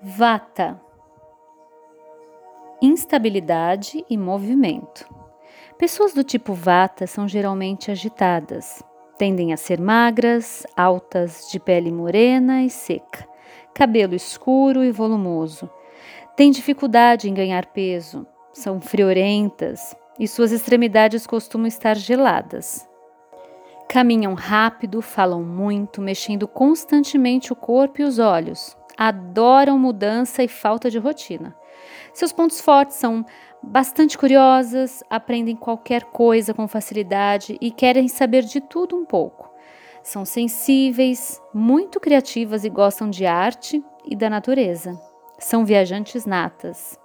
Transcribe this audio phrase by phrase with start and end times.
[0.00, 0.80] Vata
[2.80, 5.04] instabilidade e movimento.
[5.76, 8.80] Pessoas do tipo Vata são geralmente agitadas,
[9.16, 13.28] tendem a ser magras, altas, de pele morena e seca,
[13.74, 15.68] cabelo escuro e volumoso.
[16.36, 22.88] Têm dificuldade em ganhar peso, são friorentas e suas extremidades costumam estar geladas.
[23.88, 28.77] Caminham rápido, falam muito, mexendo constantemente o corpo e os olhos.
[28.98, 31.54] Adoram mudança e falta de rotina.
[32.12, 33.24] Seus pontos fortes são
[33.62, 39.48] bastante curiosas, aprendem qualquer coisa com facilidade e querem saber de tudo um pouco.
[40.02, 45.00] São sensíveis, muito criativas e gostam de arte e da natureza.
[45.38, 46.98] São viajantes natas.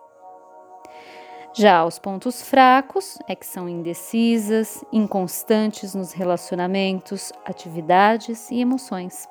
[1.55, 9.27] Já os pontos fracos é que são indecisas, inconstantes nos relacionamentos, atividades e emoções.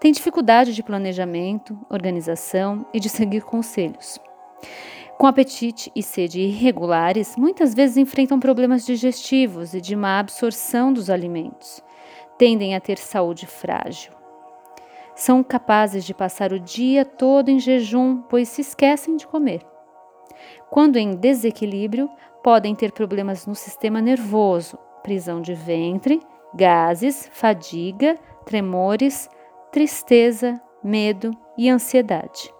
[0.00, 4.18] Têm dificuldade de planejamento, organização e de seguir conselhos.
[5.18, 11.08] Com apetite e sede irregulares, muitas vezes enfrentam problemas digestivos e de má absorção dos
[11.08, 11.82] alimentos.
[12.36, 14.12] Tendem a ter saúde frágil.
[15.14, 19.64] São capazes de passar o dia todo em jejum, pois se esquecem de comer.
[20.68, 22.10] Quando em desequilíbrio,
[22.42, 26.20] podem ter problemas no sistema nervoso, prisão de ventre,
[26.52, 29.28] gases, fadiga, tremores,
[29.74, 32.53] tristeza, medo e ansiedade.